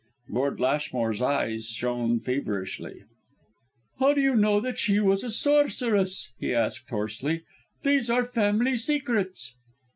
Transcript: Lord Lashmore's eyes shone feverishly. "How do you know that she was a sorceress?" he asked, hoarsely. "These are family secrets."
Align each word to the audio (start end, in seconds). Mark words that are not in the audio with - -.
Lord 0.29 0.59
Lashmore's 0.59 1.21
eyes 1.21 1.67
shone 1.69 2.19
feverishly. 2.21 3.03
"How 3.99 4.15
do 4.15 4.21
you 4.21 4.35
know 4.35 4.59
that 4.59 4.79
she 4.79 4.99
was 4.99 5.23
a 5.23 5.29
sorceress?" 5.29 6.33
he 6.39 6.55
asked, 6.55 6.89
hoarsely. 6.89 7.43
"These 7.83 8.09
are 8.09 8.25
family 8.25 8.77
secrets." 8.77 9.53